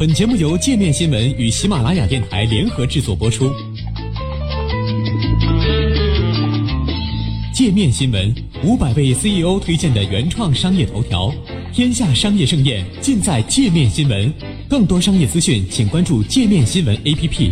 [0.00, 3.52] 本节目由界面新闻与喜马拉雅电台联合制作播出。
[7.52, 8.34] 界面新闻
[8.64, 11.30] 五百位 CEO 推荐的原创商业头条，
[11.70, 14.32] 天下商业盛宴尽在界面新闻。
[14.70, 17.50] 更多商业资讯，请关注界面新闻 APP。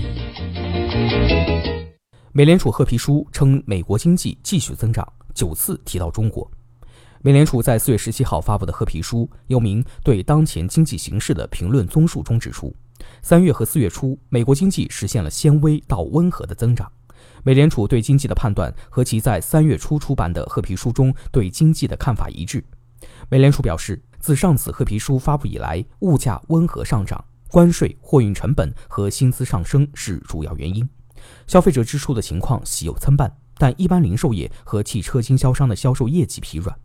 [2.33, 6.51] 美联储褐皮书称，美国经济继续增长，九次提到中国。
[7.21, 12.73] 美联储在四月十七号发布的褐皮书，又名《对当前经济形势的评论综述》中指出，
[13.23, 16.91] 三月和四月初，美国经济实现了纤微到温和的增长。
[17.43, 22.65] 美联储对经济的判断和其在三月初出版的褐皮书中对经济的看法一致。
[23.29, 30.88] 美联储表示，自上次褐皮书发布以来，物价温和上涨，关税、货运成本和薪资上升是主要原因。
[31.48, 36.77] 消费者支出的情况喜有参半，但一般零售业和汽车经销商的销售业绩疲软。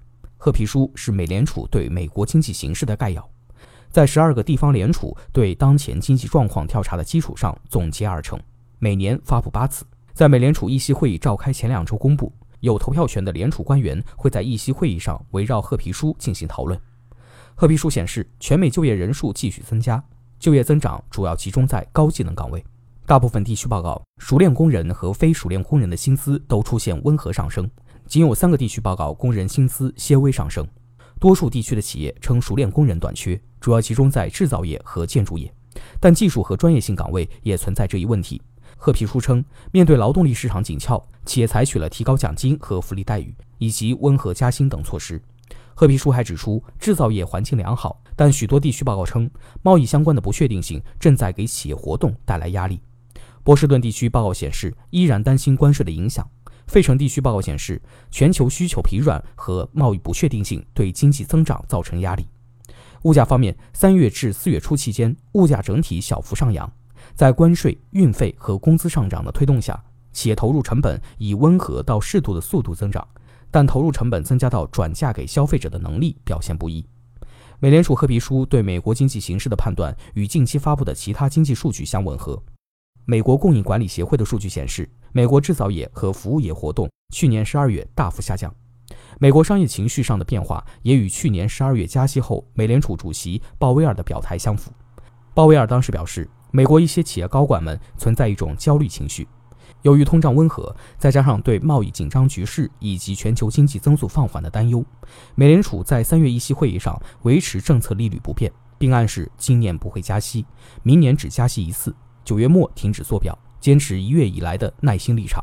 [0.43, 3.25] 褐皮书是美联储对美国经济形势的概要，
[3.89, 8.37] 在十二个地方联储对当前经济状况调查的基础上总结而成，
[8.77, 12.29] 每年发布八次，在美联储议息会议召开前两周公布。
[12.59, 16.77] 有投票权的联储官员会在议息会议上围绕褐皮书进行讨论。
[17.55, 20.03] 褐皮书显示，全美就业人数继续增加，
[20.39, 22.61] 就业增长主要集中在高技能岗位。
[23.05, 27.69] 大部分地区报告，熟练工人和非熟练工人的薪资都出现温和上升。
[28.07, 30.67] 仅有三个地区报告工人薪资些微上升，
[31.19, 35.51] 多数地区的企业称熟练工人短缺，主要集中在制造业和建筑业，
[35.99, 38.41] 但技术和专业性岗位也存在这一问题。
[38.77, 45.21] 褐皮书称，面对劳动力市场紧俏，企业采取了提高奖金和福利待遇，以及温和加薪等措施。
[45.73, 49.29] 褐皮书还指出，制造业环境良好，但许多地区报告称，
[49.61, 52.79] 贸易相关的不确定性正在给企业活动带来压力。
[53.43, 56.29] 波士顿地区报告显示，依然担心关税的影响。
[56.67, 62.25] 费城地区报告显示，全球需求疲软和贸易不确定性对经济增长造成压力。
[63.03, 66.71] 物价方面，三月至四月初期间，物价整体小幅上扬，
[67.13, 69.83] 在关税、运费和工资上涨的推动下，
[70.13, 73.05] 企业投入成本以温和到适度的速度增长，
[73.51, 76.85] 但投入成本增加到转嫁给消费者的能力表现不一。
[77.59, 82.41] 美联储褐皮书对美国经济形势的判断与近期发布的其他经济数据相吻合。
[83.05, 84.89] 美国供应管理协会的数据显示。
[85.15, 88.51] 美国制造业和服务业活动去年十二月大幅下降，
[89.19, 94.71] 美国商业情绪上的变化也与去年十二月加息后美联储主席鲍威尔的表态相符。
[95.35, 99.27] 鲍威尔当时表示，美国一些企业高管们存在一种焦虑情绪，
[99.83, 104.83] 由于通胀温和，再加上对贸易紧张局势以及全球经济增速放缓的担忧，
[105.35, 110.43] 美联储在三月议息会议上维持政策利率不变，并暗示今年不会加息，
[110.81, 113.37] 明年只加息一次，九月末停止做表。
[113.59, 115.41] 坚持一月以来的耐心立场。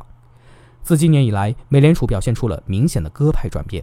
[0.82, 3.82] 自今年以来，美联储表现出了明显的鸽派转变。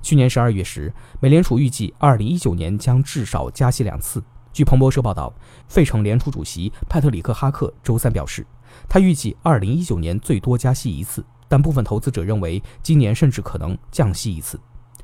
[0.00, 4.22] 去年十二月时，美联储预计二零一九年将至少加息两次。
[4.52, 5.34] 据彭博社报道，
[5.66, 8.46] 费城联储主席派特里克·哈克周三表示，
[8.88, 14.60] 他预计二零一九年最多加息一次，但部分投资者认为今年甚至可能降息一次。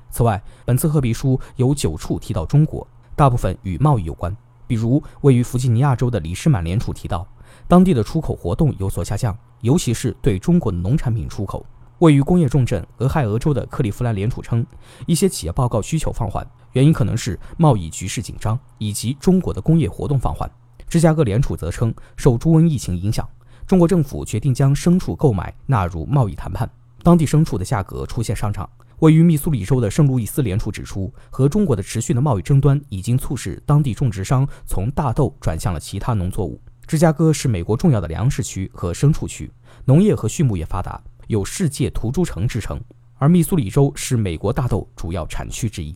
[0.08, 4.36] 此外，本次褐皮书有九处提到中国，大部分与贸易有关，
[4.68, 7.26] 比如位于弗吉尼亚州的里士满联储提到。
[7.66, 11.66] 当地的出口活动有所下降，尤其是对中国的农产品出口。
[11.98, 14.64] 位于工业重镇俄亥俄州的克利夫兰联储称，
[15.06, 20.48] 一些企业报告需求放缓，原因可能是贸易局势紧张以及中国的工业活动放缓。
[20.88, 23.28] 芝加哥联储则称，受猪瘟疫情影响，
[23.66, 26.70] 中国政府决定将牲畜购买纳入贸易谈判，
[27.02, 28.68] 当地牲畜的价格出现上涨。
[29.00, 36.60] 位于密苏里州的圣路易斯联储指出，和中国的持续的贸易争端已经促使当地种植商从大豆转向了其他农作物。
[36.84, 39.50] 芝加哥是美国重要的粮食区和牲畜区，
[39.84, 42.80] 农业和畜牧业发达，有“世界屠猪城”之称。
[43.18, 45.94] 而密苏里州是美国大豆主要产区之一。